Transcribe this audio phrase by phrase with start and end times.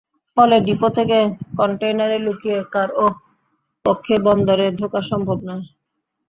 [0.37, 1.17] ফলে ডিপো থেকে
[1.57, 3.05] কনটেইনারে লুকিয়ে কারও
[3.85, 5.65] পক্ষে বন্দরে ঢোকা সম্ভব নয়।